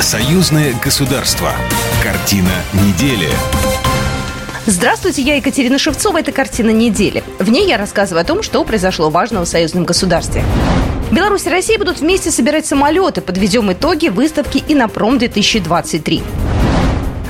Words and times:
Союзное 0.00 0.74
государство. 0.82 1.52
Картина 2.02 2.48
недели. 2.72 3.28
Здравствуйте, 4.64 5.20
я 5.20 5.36
Екатерина 5.36 5.78
Шевцова. 5.78 6.20
Это 6.20 6.32
«Картина 6.32 6.70
недели». 6.70 7.22
В 7.38 7.50
ней 7.50 7.68
я 7.68 7.76
рассказываю 7.76 8.22
о 8.22 8.24
том, 8.24 8.42
что 8.42 8.64
произошло 8.64 9.10
важного 9.10 9.44
в 9.44 9.48
союзном 9.48 9.84
государстве. 9.84 10.42
Беларусь 11.10 11.44
и 11.44 11.50
Россия 11.50 11.76
будут 11.76 12.00
вместе 12.00 12.30
собирать 12.30 12.64
самолеты. 12.64 13.20
Подведем 13.20 13.70
итоги 13.70 14.08
выставки 14.08 14.64
«Инопром-2023». 14.66 16.22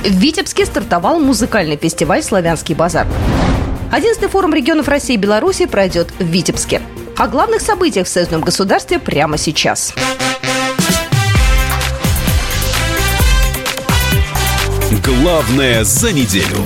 В 0.03 0.07
Витебске 0.07 0.65
стартовал 0.65 1.19
музыкальный 1.19 1.75
фестиваль 1.75 2.23
«Славянский 2.23 2.73
базар». 2.73 3.05
11 3.91 4.31
форум 4.31 4.53
регионов 4.53 4.87
России 4.87 5.15
и 5.15 5.17
Беларуси 5.17 5.65
пройдет 5.65 6.07
в 6.19 6.23
Витебске. 6.23 6.81
О 7.17 7.27
главных 7.27 7.59
событиях 7.61 8.07
в 8.07 8.09
союзном 8.09 8.39
государстве 8.39 8.97
прямо 8.97 9.37
сейчас. 9.37 9.93
Главное 15.03 15.83
за 15.83 16.13
неделю. 16.13 16.57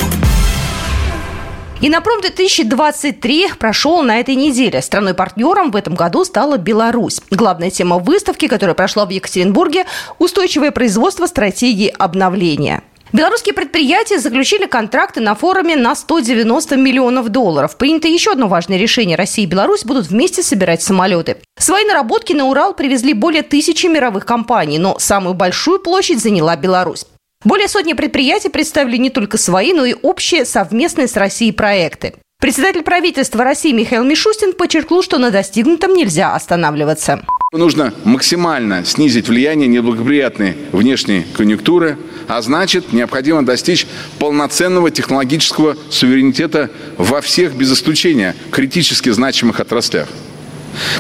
Инопром 1.79 2.19
2023 2.19 3.53
прошел 3.57 4.03
на 4.03 4.19
этой 4.19 4.35
неделе. 4.35 4.81
Страной-партнером 4.81 5.71
в 5.71 5.75
этом 5.77 5.95
году 5.95 6.25
стала 6.25 6.57
Беларусь. 6.57 7.21
Главная 7.31 7.69
тема 7.69 7.97
выставки, 7.97 8.49
которая 8.49 8.73
прошла 8.73 9.05
в 9.05 9.09
Екатеринбурге– 9.09 9.85
устойчивое 10.19 10.71
производство 10.71 11.27
стратегии 11.27 11.87
обновления. 11.87 12.83
Белорусские 13.13 13.53
предприятия 13.53 14.19
заключили 14.19 14.65
контракты 14.65 15.21
на 15.21 15.33
форуме 15.35 15.77
на 15.77 15.95
190 15.95 16.75
миллионов 16.75 17.29
долларов. 17.29 17.77
Принято 17.77 18.09
еще 18.09 18.33
одно 18.33 18.49
важное 18.49 18.77
решение. 18.77 19.15
Россия 19.15 19.45
и 19.45 19.49
Беларусь 19.49 19.85
будут 19.85 20.07
вместе 20.07 20.43
собирать 20.43 20.81
самолеты. 20.81 21.37
Свои 21.57 21.85
наработки 21.85 22.33
на 22.33 22.47
Урал 22.47 22.73
привезли 22.73 23.13
более 23.13 23.43
тысячи 23.43 23.85
мировых 23.85 24.25
компаний, 24.25 24.77
но 24.77 24.99
самую 24.99 25.35
большую 25.35 25.79
площадь 25.79 26.21
заняла 26.21 26.57
Беларусь. 26.57 27.05
Более 27.45 27.67
сотни 27.67 27.93
предприятий 27.93 28.49
представили 28.49 28.97
не 28.97 29.11
только 29.11 29.37
свои, 29.37 29.71
но 29.71 29.85
и 29.85 29.93
общие 29.93 30.45
совместные 30.45 31.07
с 31.07 31.15
Россией 31.15 31.51
проекты. 31.51 32.15
Председатель 32.41 32.81
правительства 32.81 33.43
России 33.43 33.71
Михаил 33.71 34.03
Мишустин 34.03 34.53
подчеркнул, 34.53 35.03
что 35.03 35.19
на 35.19 35.29
достигнутом 35.29 35.93
нельзя 35.93 36.33
останавливаться. 36.33 37.23
Нужно 37.53 37.93
максимально 38.03 38.83
снизить 38.83 39.29
влияние 39.29 39.67
неблагоприятной 39.67 40.57
внешней 40.71 41.25
конъюнктуры, 41.37 41.99
а 42.27 42.41
значит, 42.41 42.91
необходимо 42.91 43.45
достичь 43.45 43.85
полноценного 44.17 44.89
технологического 44.89 45.77
суверенитета 45.91 46.71
во 46.97 47.21
всех, 47.21 47.55
без 47.55 47.71
исключения, 47.71 48.35
критически 48.51 49.09
значимых 49.09 49.59
отраслях. 49.59 50.09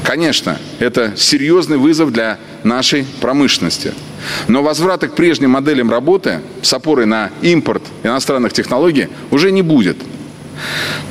Конечно, 0.03 0.59
это 0.77 1.13
серьезный 1.17 1.77
вызов 1.77 2.11
для 2.11 2.37
нашей 2.63 3.05
промышленности. 3.19 3.93
Но 4.47 4.63
возврата 4.63 5.07
к 5.07 5.15
прежним 5.15 5.51
моделям 5.51 5.89
работы 5.89 6.41
с 6.61 6.73
опорой 6.73 7.05
на 7.05 7.31
импорт 7.41 7.83
иностранных 8.03 8.53
технологий 8.53 9.07
уже 9.31 9.51
не 9.51 9.61
будет. 9.61 9.97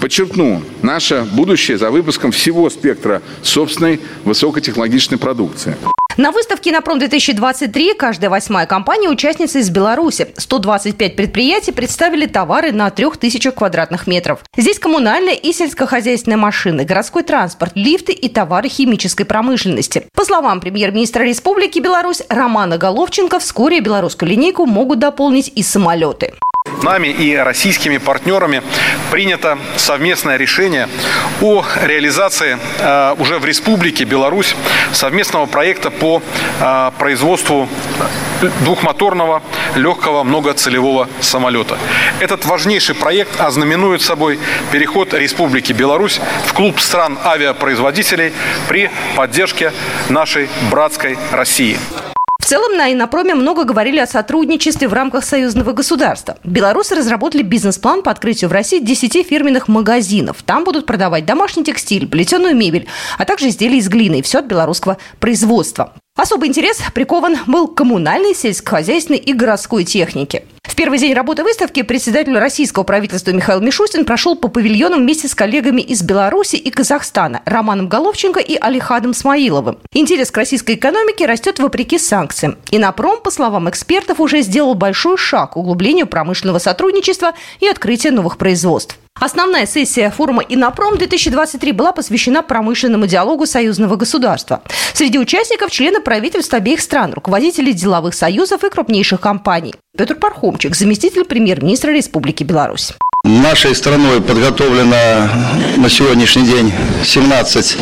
Подчеркну, 0.00 0.62
наше 0.82 1.26
будущее 1.32 1.78
за 1.78 1.90
выпуском 1.90 2.32
всего 2.32 2.70
спектра 2.70 3.22
собственной 3.42 4.00
высокотехнологичной 4.24 5.18
продукции. 5.18 5.76
На 6.16 6.30
выставке 6.30 6.70
«Инопром-2023» 6.70 7.96
каждая 7.96 8.30
восьмая 8.30 8.66
компания– 8.66 9.08
участница 9.10 9.58
из 9.58 9.68
Беларуси. 9.70 10.28
125 10.36 11.16
предприятий 11.16 11.72
представили 11.72 12.26
товары 12.26 12.70
на 12.70 12.88
3000 12.88 13.50
квадратных 13.50 14.06
метров. 14.06 14.44
Здесь 14.56 14.78
коммунальная 14.78 15.34
и 15.34 15.52
сельскохозяйственная 15.52 16.38
машины, 16.38 16.84
городской 16.84 17.24
транспорт, 17.24 17.72
лифты 17.74 18.12
и 18.12 18.28
товары 18.28 18.68
химической 18.68 19.24
промышленности. 19.24 20.06
По 20.14 20.24
словам 20.24 20.60
премьер-министра 20.60 21.24
Республики 21.24 21.80
Беларусь 21.80 22.22
Романа 22.28 22.78
Головченко, 22.78 23.40
вскоре 23.40 23.80
белорусскую 23.80 24.30
линейку 24.30 24.66
могут 24.66 25.00
дополнить 25.00 25.50
и 25.52 25.64
самолеты. 25.64 26.34
Нами 26.84 27.08
и 27.08 27.34
российскими 27.34 27.96
партнерами 27.96 28.62
принято 29.10 29.58
совместное 29.76 30.36
решение 30.36 30.86
о 31.40 31.64
реализации 31.82 32.58
э, 32.78 33.14
уже 33.18 33.38
в 33.38 33.46
Республике 33.46 34.04
Беларусь 34.04 34.54
совместного 34.92 35.46
проекта 35.46 35.90
по 35.90 36.20
э, 36.60 36.90
производству 36.98 37.70
двухмоторного 38.60 39.42
легкого 39.76 40.24
многоцелевого 40.24 41.08
самолета. 41.20 41.78
Этот 42.20 42.44
важнейший 42.44 42.94
проект 42.94 43.40
ознаменует 43.40 44.02
собой 44.02 44.38
переход 44.70 45.14
Республики 45.14 45.72
Беларусь 45.72 46.20
в 46.46 46.52
клуб 46.52 46.80
стран 46.80 47.18
авиапроизводителей 47.24 48.34
при 48.68 48.90
поддержке 49.16 49.72
нашей 50.10 50.50
братской 50.70 51.16
России. 51.32 51.78
В 52.44 52.46
целом 52.46 52.76
на 52.76 52.92
Инопроме 52.92 53.34
много 53.34 53.64
говорили 53.64 53.98
о 53.98 54.06
сотрудничестве 54.06 54.86
в 54.86 54.92
рамках 54.92 55.24
союзного 55.24 55.72
государства. 55.72 56.36
Белорусы 56.44 56.94
разработали 56.94 57.40
бизнес-план 57.40 58.02
по 58.02 58.10
открытию 58.10 58.50
в 58.50 58.52
России 58.52 58.80
10 58.80 59.26
фирменных 59.26 59.66
магазинов. 59.66 60.42
Там 60.42 60.64
будут 60.64 60.84
продавать 60.84 61.24
домашний 61.24 61.64
текстиль, 61.64 62.06
плетеную 62.06 62.54
мебель, 62.54 62.86
а 63.16 63.24
также 63.24 63.48
изделия 63.48 63.78
из 63.78 63.88
глины 63.88 64.18
и 64.18 64.22
все 64.22 64.40
от 64.40 64.44
белорусского 64.44 64.98
производства. 65.20 65.94
Особый 66.16 66.48
интерес 66.48 66.80
прикован 66.94 67.38
был 67.48 67.66
к 67.66 67.74
коммунальной, 67.74 68.36
сельскохозяйственной 68.36 69.18
и 69.18 69.32
городской 69.32 69.82
технике. 69.82 70.44
В 70.62 70.76
первый 70.76 70.98
день 70.98 71.12
работы 71.12 71.42
выставки 71.42 71.82
председатель 71.82 72.38
российского 72.38 72.84
правительства 72.84 73.32
Михаил 73.32 73.60
Мишустин 73.60 74.04
прошел 74.04 74.36
по 74.36 74.46
павильонам 74.46 75.00
вместе 75.00 75.26
с 75.26 75.34
коллегами 75.34 75.82
из 75.82 76.02
Беларуси 76.02 76.54
и 76.54 76.70
Казахстана 76.70 77.42
Романом 77.44 77.88
Головченко 77.88 78.38
и 78.38 78.56
Алихадом 78.60 79.12
Смаиловым. 79.12 79.78
Интерес 79.92 80.30
к 80.30 80.36
российской 80.36 80.76
экономике 80.76 81.26
растет 81.26 81.58
вопреки 81.58 81.98
санкциям. 81.98 82.58
И 82.70 82.78
Напром, 82.78 83.20
по 83.20 83.32
словам 83.32 83.68
экспертов, 83.68 84.20
уже 84.20 84.42
сделал 84.42 84.74
большой 84.74 85.18
шаг 85.18 85.52
к 85.52 85.56
углублению 85.56 86.06
промышленного 86.06 86.60
сотрудничества 86.60 87.32
и 87.58 87.66
открытия 87.66 88.12
новых 88.12 88.38
производств. 88.38 88.98
Основная 89.20 89.64
сессия 89.64 90.10
форума 90.10 90.42
«Инопром-2023» 90.42 91.72
была 91.72 91.92
посвящена 91.92 92.42
промышленному 92.42 93.06
диалогу 93.06 93.46
союзного 93.46 93.94
государства. 93.94 94.62
Среди 94.92 95.18
участников 95.18 95.70
члены 95.70 96.00
правительств 96.00 96.52
обеих 96.52 96.80
стран, 96.80 97.14
руководители 97.14 97.70
деловых 97.72 98.14
союзов 98.14 98.64
и 98.64 98.70
крупнейших 98.70 99.20
компаний. 99.20 99.74
Петр 99.96 100.16
Пархомчик, 100.16 100.74
заместитель 100.74 101.24
премьер-министра 101.24 101.92
Республики 101.92 102.42
Беларусь. 102.42 102.92
Нашей 103.24 103.74
страной 103.74 104.20
подготовлено 104.20 105.30
на 105.76 105.88
сегодняшний 105.88 106.46
день 106.46 106.72
17 107.04 107.78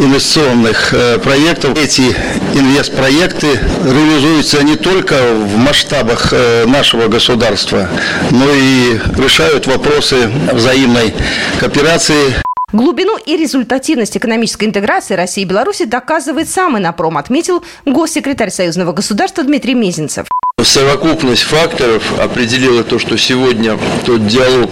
инвестиционных 0.00 0.92
э, 0.92 1.18
проектов. 1.18 1.78
Эти 1.78 2.14
инвестпроекты 2.54 3.60
реализуются 3.84 4.62
не 4.64 4.76
только 4.76 5.14
в 5.34 5.56
масштабах 5.56 6.32
э, 6.32 6.64
нашего 6.66 7.08
государства, 7.08 7.88
но 8.30 8.46
и 8.50 8.98
решают 9.16 9.66
вопросы 9.66 10.30
взаимной 10.52 11.14
кооперации. 11.58 12.34
Глубину 12.72 13.16
и 13.18 13.36
результативность 13.36 14.16
экономической 14.16 14.64
интеграции 14.64 15.14
России 15.14 15.42
и 15.42 15.44
Беларуси 15.44 15.84
доказывает 15.84 16.48
сам 16.48 16.78
Инопром, 16.78 17.18
отметил 17.18 17.64
госсекретарь 17.84 18.50
Союзного 18.50 18.92
государства 18.92 19.42
Дмитрий 19.42 19.74
Мезенцев. 19.74 20.26
Совокупность 20.62 21.42
факторов 21.42 22.02
определила 22.18 22.84
то, 22.84 22.98
что 22.98 23.16
сегодня 23.16 23.78
тот 24.04 24.26
диалог 24.26 24.70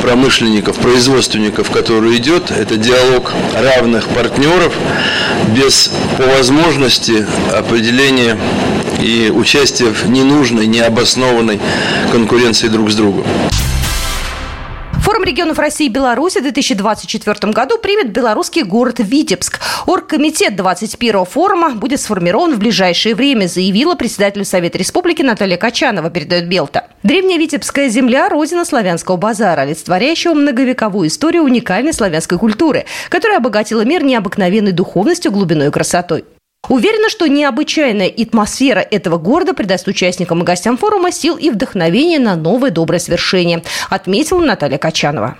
промышленников, 0.00 0.76
производственников, 0.78 1.70
который 1.70 2.16
идет, 2.16 2.50
это 2.50 2.76
диалог 2.76 3.32
равных 3.54 4.08
партнеров 4.08 4.74
без 5.48 5.90
по 6.16 6.24
возможности 6.24 7.26
определения 7.52 8.38
и 9.00 9.30
участия 9.34 9.90
в 9.90 10.08
ненужной, 10.08 10.66
необоснованной 10.66 11.60
конкуренции 12.12 12.68
друг 12.68 12.90
с 12.90 12.94
другом. 12.94 13.24
Форум 15.10 15.24
регионов 15.24 15.58
России 15.58 15.86
и 15.86 15.88
Беларуси 15.88 16.38
в 16.38 16.42
2024 16.42 17.52
году 17.52 17.78
примет 17.78 18.12
белорусский 18.12 18.62
город 18.62 19.00
Витебск. 19.00 19.58
Оргкомитет 19.86 20.54
21 20.54 21.24
форума 21.24 21.70
будет 21.70 22.00
сформирован 22.00 22.54
в 22.54 22.60
ближайшее 22.60 23.16
время, 23.16 23.48
заявила 23.48 23.96
председатель 23.96 24.44
Совета 24.44 24.78
Республики 24.78 25.22
Наталья 25.22 25.56
Качанова, 25.56 26.10
передает 26.10 26.46
Белта. 26.46 26.86
Древняя 27.02 27.40
Витебская 27.40 27.88
земля– 27.88 28.28
родина 28.30 28.64
славянского 28.64 29.16
базара, 29.16 29.62
олицетворяющего 29.62 30.34
многовековую 30.34 31.08
историю 31.08 31.42
уникальной 31.42 31.92
славянской 31.92 32.38
культуры, 32.38 32.84
которая 33.08 33.38
обогатила 33.38 33.84
мир 33.84 34.04
необыкновенной 34.04 34.70
духовностью, 34.70 35.32
глубиной 35.32 35.66
и 35.66 35.70
красотой. 35.72 36.24
Уверена, 36.68 37.08
что 37.08 37.26
необычайная 37.26 38.08
атмосфера 38.08 38.80
этого 38.80 39.18
города 39.18 39.54
придаст 39.54 39.88
участникам 39.88 40.42
и 40.42 40.44
гостям 40.44 40.76
форума 40.76 41.10
сил 41.10 41.36
и 41.36 41.50
вдохновения 41.50 42.18
на 42.18 42.36
новое 42.36 42.70
доброе 42.70 43.00
свершение, 43.00 43.64
отметила 43.88 44.40
Наталья 44.40 44.78
Качанова. 44.78 45.36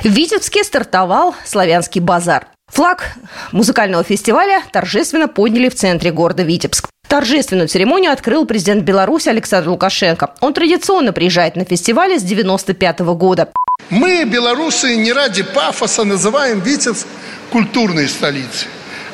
В 0.00 0.06
Витебске 0.06 0.64
стартовал 0.64 1.34
славянский 1.44 2.00
базар. 2.00 2.48
Флаг 2.72 3.14
музыкального 3.52 4.02
фестиваля 4.02 4.62
торжественно 4.72 5.28
подняли 5.28 5.68
в 5.68 5.74
центре 5.74 6.10
города 6.10 6.42
Витебск. 6.42 6.88
Торжественную 7.06 7.68
церемонию 7.68 8.10
открыл 8.10 8.46
президент 8.46 8.84
Беларуси 8.84 9.28
Александр 9.28 9.68
Лукашенко. 9.68 10.34
Он 10.40 10.54
традиционно 10.54 11.12
приезжает 11.12 11.56
на 11.56 11.64
фестивале 11.64 12.18
с 12.18 12.22
95 12.22 13.00
года. 13.00 13.52
Мы, 13.90 14.24
белорусы, 14.24 14.96
не 14.96 15.12
ради 15.12 15.42
пафоса 15.42 16.04
называем 16.04 16.60
Витебск 16.60 17.06
культурной 17.50 18.08
столицей. 18.08 18.68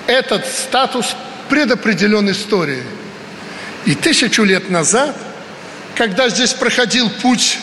Этот 0.07 0.47
статус 0.47 1.17
предопределен 1.49 2.31
историей. 2.31 2.85
И 3.87 3.95
тысячу 3.95 4.45
лет 4.45 4.71
назад, 4.71 5.17
когда 5.95 6.29
здесь 6.29 6.53
проходил 6.53 7.11
путь 7.11 7.59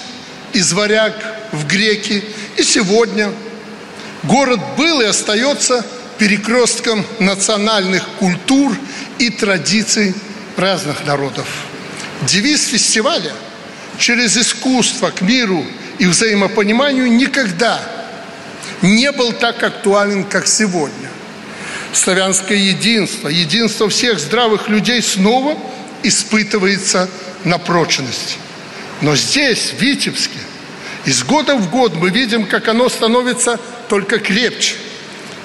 из 0.54 0.74
варяг 0.74 1.14
в 1.52 1.66
греки, 1.68 2.24
и 2.58 2.64
сегодня 2.64 3.32
город 4.24 4.60
был 4.78 5.02
и 5.02 5.06
остается 5.06 5.86
перекрестком 6.18 7.06
национальных 7.20 8.08
культур 8.20 8.76
и 9.20 9.30
традиций 9.30 10.14
разных 10.58 11.06
народов. 11.06 11.48
Девиз 12.24 12.68
фестиваля 12.68 13.34
«Через 13.98 14.38
искусство 14.38 15.10
к 15.10 15.22
миру 15.22 15.66
и 16.00 16.06
взаимопониманию» 16.06 17.12
никогда 17.12 17.82
не 18.82 19.12
был 19.12 19.34
так 19.34 19.62
актуален, 19.64 20.24
как 20.24 20.48
сегодня. 20.48 21.10
Славянское 21.94 22.58
единство, 22.58 23.30
единство 23.30 23.90
всех 23.90 24.20
здравых 24.20 24.68
людей 24.68 25.02
снова 25.02 25.58
испытывается 26.04 27.10
на 27.44 27.58
прочность. 27.58 28.38
Но 29.02 29.16
здесь, 29.16 29.74
в 29.78 29.82
Витебске, 29.82 30.40
из 31.06 31.24
года 31.24 31.56
в 31.56 31.70
год 31.70 31.96
мы 31.96 32.10
видим, 32.10 32.46
как 32.46 32.68
оно 32.68 32.90
становится 32.90 33.60
только 33.88 34.20
крепче. 34.20 34.76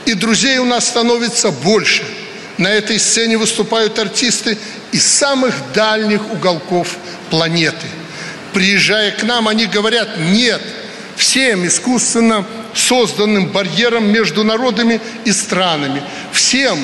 И 0.07 0.15
друзей 0.15 0.59
у 0.59 0.65
нас 0.65 0.89
становится 0.89 1.51
больше. 1.51 2.05
На 2.59 2.69
этой 2.69 2.99
сцене 2.99 3.37
выступают 3.37 3.99
артисты 3.99 4.59
из 4.93 5.07
самых 5.07 5.55
дальних 5.73 6.33
уголков 6.33 6.97
планеты. 7.31 7.87
Приезжая 8.53 9.13
к 9.13 9.23
нам, 9.23 9.49
они 9.49 9.67
говорят, 9.67 10.19
нет, 10.19 10.61
всем 11.17 11.67
искусственно 11.67 12.47
созданным 12.75 13.47
барьером 13.49 14.11
между 14.11 14.45
народами 14.45 15.01
и 15.25 15.33
странами, 15.33 16.03
всем 16.33 16.79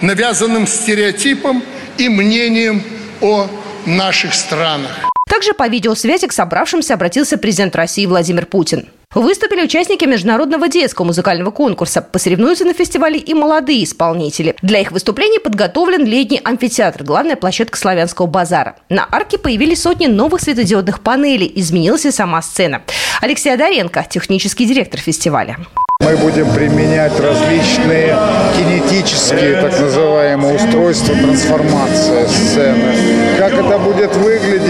навязанным 0.00 0.66
стереотипом 0.66 1.62
и 1.98 2.08
мнением 2.08 2.82
о 3.20 3.48
наших 3.86 4.34
странах. 4.34 5.05
Также 5.36 5.52
по 5.52 5.68
видеосвязи 5.68 6.26
к 6.28 6.32
собравшимся 6.32 6.94
обратился 6.94 7.36
президент 7.36 7.76
России 7.76 8.06
Владимир 8.06 8.46
Путин. 8.46 8.86
Выступили 9.14 9.64
участники 9.64 10.06
международного 10.06 10.66
детского 10.66 11.04
музыкального 11.04 11.50
конкурса. 11.50 12.00
Посоревнуются 12.00 12.64
на 12.64 12.72
фестивале 12.72 13.18
и 13.18 13.34
молодые 13.34 13.84
исполнители. 13.84 14.56
Для 14.62 14.80
их 14.80 14.92
выступлений 14.92 15.38
подготовлен 15.38 16.06
летний 16.06 16.40
амфитеатр, 16.42 17.04
главная 17.04 17.36
площадка 17.36 17.76
славянского 17.76 18.26
базара. 18.26 18.76
На 18.88 19.06
арке 19.12 19.36
появились 19.36 19.82
сотни 19.82 20.06
новых 20.06 20.40
светодиодных 20.40 21.00
панелей. 21.00 21.52
Изменилась 21.54 22.06
и 22.06 22.10
сама 22.10 22.40
сцена. 22.40 22.80
Алексей 23.20 23.52
Одаренко, 23.52 24.06
технический 24.08 24.64
директор 24.64 24.98
фестиваля. 24.98 25.58
Мы 26.00 26.14
будем 26.18 26.52
применять 26.52 27.18
различные 27.18 28.14
кинетические, 28.54 29.62
так 29.62 29.80
называемые, 29.80 30.56
устройства 30.56 31.14
трансформации 31.14 32.26
сцены. 32.26 32.94
Как 33.38 33.54
это 33.54 33.78
будет 33.78 34.14
выглядеть, 34.14 34.65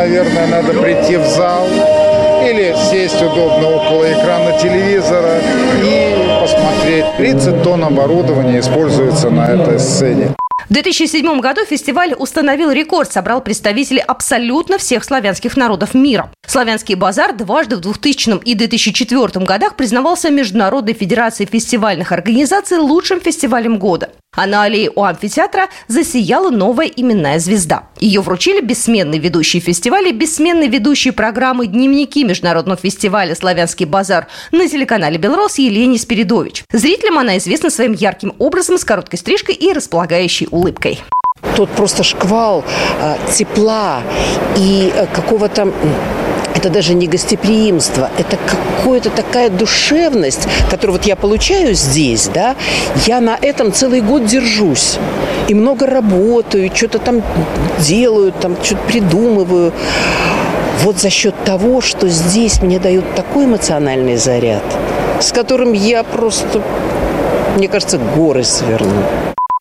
наверное, 0.00 0.46
надо 0.46 0.72
прийти 0.72 1.16
в 1.16 1.26
зал 1.26 1.66
или 2.42 2.74
сесть 2.90 3.20
удобно 3.20 3.68
около 3.68 4.10
экрана 4.10 4.58
телевизора 4.58 5.40
и 5.84 6.40
посмотреть. 6.40 7.04
30 7.18 7.62
тонн 7.62 7.84
оборудования 7.84 8.60
используется 8.60 9.28
на 9.28 9.48
этой 9.48 9.78
сцене. 9.78 10.34
В 10.70 10.72
2007 10.72 11.40
году 11.40 11.64
фестиваль 11.64 12.14
установил 12.16 12.70
рекорд, 12.70 13.12
собрал 13.12 13.42
представителей 13.42 14.00
абсолютно 14.00 14.78
всех 14.78 15.04
славянских 15.04 15.56
народов 15.56 15.94
мира. 15.94 16.30
Славянский 16.46 16.94
базар 16.94 17.34
дважды 17.34 17.76
в 17.76 17.80
2000 17.80 18.40
и 18.44 18.54
2004 18.54 19.44
годах 19.44 19.76
признавался 19.76 20.30
Международной 20.30 20.94
федерацией 20.94 21.48
фестивальных 21.50 22.12
организаций 22.12 22.78
лучшим 22.78 23.20
фестивалем 23.20 23.78
года. 23.78 24.10
А 24.36 24.46
на 24.46 24.62
аллее 24.62 24.92
у 24.94 25.02
амфитеатра 25.02 25.68
засияла 25.88 26.50
новая 26.50 26.86
именная 26.86 27.40
звезда. 27.40 27.88
Ее 27.98 28.20
вручили 28.20 28.60
бессменный 28.60 29.18
ведущий 29.18 29.58
фестиваля, 29.58 30.12
бессменный 30.12 30.68
ведущий 30.68 31.10
программы 31.10 31.66
«Дневники» 31.66 32.22
Международного 32.22 32.78
фестиваля 32.80 33.34
«Славянский 33.34 33.86
базар» 33.86 34.28
на 34.52 34.68
телеканале 34.68 35.18
«Белрос» 35.18 35.58
Елене 35.58 35.98
Спиридович. 35.98 36.62
Зрителям 36.72 37.18
она 37.18 37.38
известна 37.38 37.70
своим 37.70 37.92
ярким 37.92 38.32
образом 38.38 38.78
с 38.78 38.84
короткой 38.84 39.18
стрижкой 39.18 39.56
и 39.56 39.72
располагающей 39.72 40.46
улыбкой. 40.52 41.00
Тут 41.56 41.68
просто 41.70 42.04
шквал 42.04 42.64
э, 43.00 43.16
тепла 43.34 44.02
и 44.56 44.92
э, 44.94 45.06
какого-то 45.06 45.72
это 46.60 46.68
даже 46.68 46.92
не 46.92 47.06
гостеприимство, 47.06 48.10
это 48.18 48.36
какая-то 48.36 49.08
такая 49.08 49.48
душевность, 49.48 50.46
которую 50.68 50.98
вот 50.98 51.06
я 51.06 51.16
получаю 51.16 51.74
здесь, 51.74 52.28
да, 52.28 52.54
я 53.06 53.20
на 53.20 53.38
этом 53.40 53.72
целый 53.72 54.02
год 54.02 54.26
держусь. 54.26 54.98
И 55.48 55.54
много 55.54 55.86
работаю, 55.86 56.70
что-то 56.74 56.98
там 56.98 57.22
делаю, 57.78 58.32
там 58.32 58.56
что-то 58.62 58.82
придумываю. 58.86 59.72
Вот 60.82 60.98
за 60.98 61.08
счет 61.08 61.34
того, 61.44 61.80
что 61.80 62.08
здесь 62.08 62.60
мне 62.60 62.78
дают 62.78 63.14
такой 63.14 63.46
эмоциональный 63.46 64.16
заряд, 64.16 64.62
с 65.20 65.32
которым 65.32 65.72
я 65.72 66.02
просто, 66.02 66.62
мне 67.56 67.68
кажется, 67.68 67.98
горы 67.98 68.44
сверну. 68.44 69.02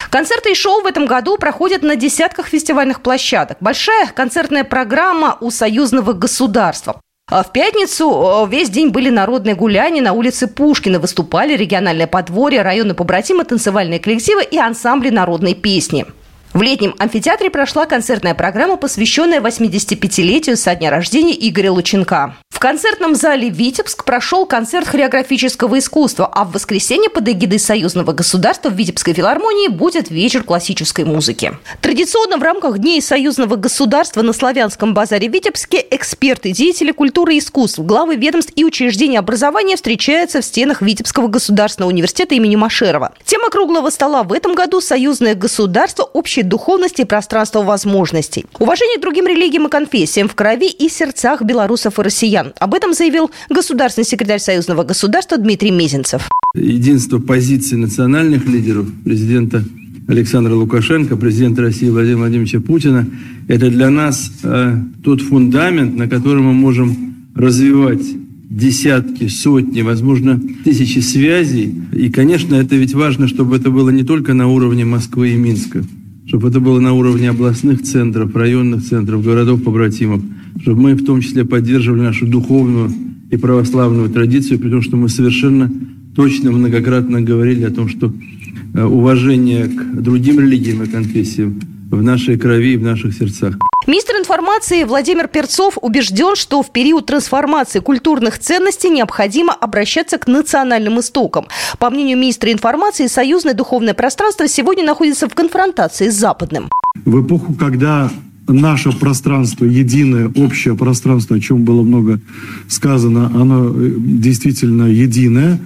Концерты 0.10 0.52
и 0.52 0.56
шоу 0.56 0.82
в 0.82 0.88
этом 0.88 1.06
году 1.06 1.38
проходят 1.38 1.84
на 1.84 1.96
десятках 1.96 2.48
фестивальных 2.48 3.02
площадок. 3.02 3.58
Большая 3.60 4.08
концертная 4.08 4.64
программа 4.64 5.38
у 5.40 5.52
союзного 5.52 6.14
государства. 6.14 7.00
А 7.30 7.44
в 7.44 7.52
пятницу 7.52 8.10
э, 8.10 8.50
весь 8.50 8.72
день 8.72 8.90
были 8.90 9.12
народные 9.12 9.54
гуляния 9.54 10.02
на 10.02 10.14
улице 10.14 10.48
Пушкина. 10.48 10.98
Выступали 10.98 11.56
региональное 11.56 12.08
подворье, 12.08 12.64
районы 12.64 12.96
побратимы, 12.96 13.44
танцевальные 13.44 14.00
коллективы 14.00 14.44
и 14.44 14.58
ансамбли 14.58 15.12
народной 15.12 15.54
песни. 15.54 16.08
В 16.54 16.64
летнем 16.64 16.96
амфитеатре 16.98 17.52
прошла 17.52 17.86
концертная 17.86 18.34
программа, 18.34 18.76
посвященная 18.76 19.40
85-летию 19.40 20.58
со 20.58 20.74
дня 20.74 20.90
рождения 20.90 21.36
Игоря 21.48 21.72
Лученка. 21.72 22.36
В 22.60 22.62
концертном 22.62 23.16
зале 23.16 23.48
«Витебск» 23.48 24.04
прошел 24.04 24.46
концерт 24.46 24.86
хореографического 24.86 25.80
искусства, 25.80 26.26
а 26.26 26.44
в 26.44 26.52
воскресенье 26.52 27.10
под 27.10 27.30
эгидой 27.30 27.58
Союзного 27.58 28.12
государства 28.12 28.68
в 28.68 28.74
Витебской 28.74 29.14
филармонии 29.14 29.70
будет 29.70 30.12
вечер 30.12 30.44
классической 30.44 31.06
музыки. 31.06 31.54
Традиционно 31.80 32.38
в 32.38 32.44
рамках 32.44 32.80
Дней 32.80 33.02
Союзного 33.02 33.56
государства 33.56 34.24
на 34.24 34.34
Славянском 34.34 34.94
базаре 34.94 35.30
в 35.30 35.34
Витебске 35.34 35.86
эксперты, 35.90 36.52
деятели 36.52 36.92
культуры 36.92 37.36
и 37.36 37.40
искусств, 37.40 37.80
главы 37.80 38.18
ведомств 38.18 38.52
и 38.58 38.66
учреждений 38.66 39.18
образования 39.18 39.78
встречаются 39.78 40.42
в 40.42 40.44
стенах 40.44 40.82
Витебского 40.82 41.30
государственного 41.30 41.92
университета 41.92 42.36
имени 42.36 42.58
Машерова. 42.58 43.14
Тема 43.24 43.50
круглого 43.50 43.90
стола 43.90 44.24
в 44.24 44.34
этом 44.34 44.54
году 44.54 44.82
«Союзное 44.82 45.34
государство. 45.34 46.04
Общей 46.40 46.44
духовности 46.44 47.02
и 47.02 47.06
пространство 47.06 47.64
возможностей». 47.64 48.46
Уважение 48.60 49.00
другим 49.02 49.28
религиям 49.28 49.68
и 49.68 49.70
конфессиям 49.70 50.30
в 50.30 50.36
крови 50.36 50.70
и 50.70 50.88
сердцах 50.88 51.42
белорусов 51.42 52.00
и 52.00 52.02
россиян. 52.02 52.54
Об 52.60 52.74
этом 52.74 52.94
заявил 52.94 53.30
государственный 53.50 54.06
секретарь 54.06 54.40
Союзного 54.40 54.84
государства 54.84 55.38
Дмитрий 55.38 55.72
Мезенцев. 55.72 56.30
Единство 56.56 57.20
позиций 57.20 57.78
национальных 57.78 58.46
лидеров, 58.46 58.88
президента 59.04 59.64
Александра 60.08 60.54
Лукашенко, 60.56 61.18
президента 61.18 61.62
России 61.62 61.90
Владимира 61.90 62.20
Владимировича 62.20 62.62
Путина, 62.62 63.06
это 63.50 63.70
для 63.70 63.90
нас 63.90 64.32
э, 64.44 64.78
тот 65.04 65.22
фундамент, 65.22 65.96
на 65.98 66.08
котором 66.08 66.46
мы 66.46 66.54
можем 66.54 67.16
развивать 67.36 68.06
десятки, 68.50 69.28
сотни, 69.28 69.82
возможно, 69.82 70.42
тысячи 70.64 71.00
связей. 71.00 71.76
И, 71.94 72.10
конечно, 72.10 72.56
это 72.56 72.76
ведь 72.76 72.94
важно, 72.94 73.28
чтобы 73.28 73.58
это 73.58 73.70
было 73.70 73.90
не 73.90 74.04
только 74.04 74.34
на 74.34 74.48
уровне 74.48 74.86
Москвы 74.86 75.32
и 75.32 75.36
Минска, 75.36 75.84
чтобы 76.30 76.50
это 76.50 76.60
было 76.60 76.80
на 76.80 76.94
уровне 76.94 77.32
областных 77.32 77.82
центров, 77.82 78.36
районных 78.36 78.84
центров, 78.84 79.26
городов-побратимов, 79.26 80.22
чтобы 80.62 80.80
мы 80.80 80.94
в 80.94 81.04
том 81.04 81.22
числе 81.22 81.44
поддерживали 81.44 82.02
нашу 82.02 82.28
духовную 82.28 82.92
и 83.32 83.36
православную 83.36 84.10
традицию, 84.10 84.60
при 84.60 84.70
том, 84.70 84.84
что 84.84 84.96
мы 84.96 85.10
совершенно 85.10 85.72
точно 86.16 86.52
многократно 86.52 87.20
говорили 87.20 87.64
о 87.64 87.72
том, 87.72 87.90
что 87.90 88.14
э, 88.76 88.84
уважение 88.84 89.70
к 89.70 90.02
другим 90.02 90.40
религиям 90.40 90.84
и 90.84 90.88
конфессиям 90.88 91.62
в 91.92 92.02
нашей 92.02 92.38
крови 92.38 92.74
и 92.74 92.78
в 92.78 92.84
наших 92.84 93.14
сердцах. 93.14 93.56
Министр 93.88 94.18
информации 94.18 94.84
Владимир 94.84 95.28
Перцов 95.28 95.78
убежден, 95.82 96.36
что 96.36 96.62
в 96.62 96.72
период 96.72 97.08
трансформации 97.08 97.80
культурных 97.80 98.38
ценностей 98.38 98.90
необходимо 98.90 99.54
обращаться 99.54 100.18
к 100.18 100.28
национальным 100.28 101.00
истокам. 101.00 101.48
По 101.80 101.90
мнению 101.90 102.18
министра 102.18 102.52
информации, 102.52 103.08
союзное 103.08 103.54
духовное 103.54 103.94
пространство 103.94 104.48
сегодня 104.48 104.86
находится 104.86 105.28
в 105.28 105.34
конфронтации 105.34 106.10
с 106.10 106.16
западным. 106.16 106.70
В 107.06 107.26
эпоху, 107.26 107.54
когда 107.54 108.12
наше 108.48 108.92
пространство, 108.92 109.66
единое, 109.66 110.32
общее 110.36 110.76
пространство, 110.76 111.38
о 111.38 111.40
чем 111.40 111.64
было 111.64 111.82
много 111.82 112.20
сказано, 112.68 113.28
оно 113.28 113.70
э, 113.70 113.92
действительно 113.98 114.84
единое, 114.84 115.60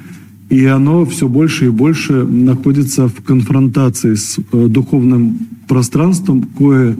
и 0.53 0.65
оно 0.67 1.03
все 1.05 1.27
больше 1.27 1.65
и 1.65 1.69
больше 1.69 2.13
находится 2.13 3.07
в 3.07 3.23
конфронтации 3.23 4.13
с 4.13 4.37
э, 4.37 4.67
духовным 4.67 5.39
пространством, 5.67 6.43
кое 6.43 6.95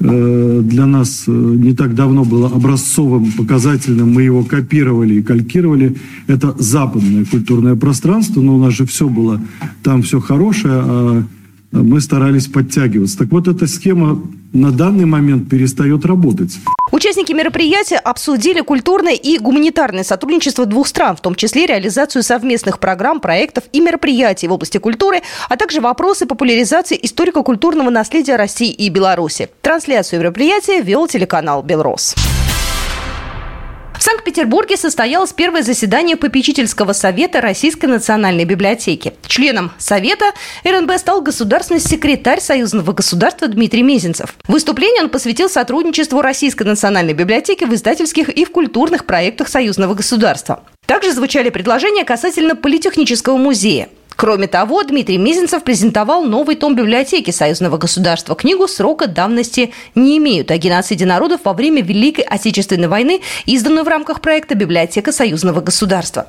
э, 0.00 0.60
для 0.64 0.86
нас 0.86 1.24
не 1.26 1.74
так 1.74 1.94
давно 1.94 2.24
было 2.24 2.48
образцовым, 2.48 3.32
показательным, 3.32 4.14
мы 4.14 4.22
его 4.22 4.44
копировали 4.44 5.16
и 5.16 5.22
калькировали. 5.22 5.94
Это 6.26 6.54
западное 6.58 7.26
культурное 7.26 7.76
пространство, 7.76 8.40
но 8.40 8.56
у 8.56 8.58
нас 8.58 8.72
же 8.72 8.86
все 8.86 9.10
было, 9.10 9.42
там 9.82 10.00
все 10.00 10.18
хорошее, 10.18 10.74
а 10.76 11.22
мы 11.72 12.00
старались 12.00 12.46
подтягиваться. 12.46 13.18
Так 13.18 13.28
вот, 13.28 13.48
эта 13.48 13.66
схема 13.66 14.22
на 14.52 14.70
данный 14.70 15.04
момент 15.04 15.48
перестает 15.48 16.04
работать. 16.04 16.58
Участники 16.92 17.32
мероприятия 17.32 17.96
обсудили 17.96 18.60
культурное 18.60 19.14
и 19.14 19.38
гуманитарное 19.38 20.04
сотрудничество 20.04 20.66
двух 20.66 20.86
стран, 20.86 21.16
в 21.16 21.20
том 21.20 21.34
числе 21.34 21.66
реализацию 21.66 22.22
совместных 22.22 22.78
программ, 22.78 23.20
проектов 23.20 23.64
и 23.72 23.80
мероприятий 23.80 24.48
в 24.48 24.52
области 24.52 24.78
культуры, 24.78 25.22
а 25.48 25.56
также 25.56 25.80
вопросы 25.80 26.26
популяризации 26.26 26.98
историко-культурного 27.02 27.90
наследия 27.90 28.36
России 28.36 28.70
и 28.70 28.88
Беларуси. 28.88 29.48
Трансляцию 29.62 30.20
мероприятия 30.20 30.80
вел 30.80 31.06
телеканал 31.06 31.62
«Белрос». 31.62 32.14
Санкт-Петербурге 34.06 34.76
состоялось 34.76 35.32
первое 35.32 35.62
заседание 35.62 36.14
попечительского 36.14 36.92
совета 36.92 37.40
Российской 37.40 37.86
национальной 37.86 38.44
библиотеки. 38.44 39.14
Членом 39.26 39.72
совета 39.78 40.26
РНБ 40.64 40.92
стал 40.98 41.22
государственный 41.22 41.80
секретарь 41.80 42.40
Союзного 42.40 42.92
государства 42.92 43.48
Дмитрий 43.48 43.82
Мезенцев. 43.82 44.36
Выступление 44.46 45.02
он 45.02 45.08
посвятил 45.08 45.50
сотрудничеству 45.50 46.22
Российской 46.22 46.62
национальной 46.62 47.14
библиотеки 47.14 47.64
в 47.64 47.74
издательских 47.74 48.28
и 48.28 48.44
в 48.44 48.52
культурных 48.52 49.06
проектах 49.06 49.48
Союзного 49.48 49.94
государства. 49.94 50.62
Также 50.86 51.10
звучали 51.10 51.50
предложения 51.50 52.04
касательно 52.04 52.54
Политехнического 52.54 53.36
музея. 53.36 53.88
Кроме 54.16 54.46
того, 54.46 54.82
Дмитрий 54.82 55.18
Мизинцев 55.18 55.62
презентовал 55.62 56.24
новый 56.24 56.56
том 56.56 56.74
библиотеки 56.74 57.30
Союзного 57.30 57.76
государства. 57.76 58.34
Книгу 58.34 58.66
срока 58.66 59.06
давности 59.06 59.72
не 59.94 60.16
имеют 60.16 60.50
о 60.50 60.56
геноциде 60.56 61.04
народов 61.04 61.42
во 61.44 61.52
время 61.52 61.82
Великой 61.82 62.24
Отечественной 62.24 62.88
войны, 62.88 63.20
изданную 63.44 63.84
в 63.84 63.88
рамках 63.88 64.22
проекта 64.22 64.54
«Библиотека 64.54 65.12
Союзного 65.12 65.60
государства». 65.60 66.28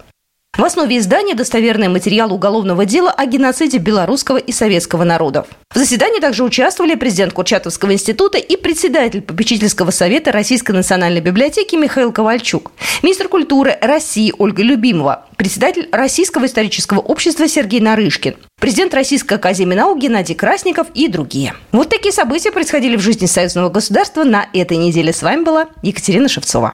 В 0.57 0.63
основе 0.63 0.97
издания 0.97 1.35
достоверный 1.35 1.87
материал 1.87 2.33
уголовного 2.33 2.83
дела 2.83 3.11
о 3.11 3.27
геноциде 3.27 3.77
белорусского 3.77 4.37
и 4.37 4.51
советского 4.51 5.03
народов. 5.03 5.45
В 5.71 5.77
заседании 5.77 6.19
также 6.19 6.43
участвовали 6.43 6.95
президент 6.95 7.31
Курчатовского 7.33 7.93
института 7.93 8.39
и 8.39 8.55
председатель 8.57 9.21
попечительского 9.21 9.91
совета 9.91 10.31
Российской 10.31 10.71
национальной 10.71 11.21
библиотеки 11.21 11.75
Михаил 11.75 12.11
Ковальчук, 12.11 12.71
министр 13.03 13.27
культуры 13.27 13.77
России 13.81 14.33
Ольга 14.35 14.63
Любимова, 14.63 15.27
председатель 15.37 15.89
Российского 15.91 16.47
исторического 16.47 17.01
общества 17.01 17.47
Сергей 17.47 17.79
Нарышкин, 17.79 18.33
президент 18.59 18.95
Российской 18.95 19.35
академии 19.35 19.75
наук 19.75 19.99
Геннадий 19.99 20.33
Красников 20.33 20.87
и 20.95 21.07
другие. 21.07 21.53
Вот 21.71 21.89
такие 21.89 22.11
события 22.11 22.51
происходили 22.51 22.95
в 22.95 23.01
жизни 23.01 23.27
союзного 23.27 23.69
государства 23.69 24.23
на 24.23 24.47
этой 24.53 24.77
неделе. 24.77 25.13
С 25.13 25.21
вами 25.21 25.43
была 25.43 25.67
Екатерина 25.83 26.27
Шевцова. 26.27 26.73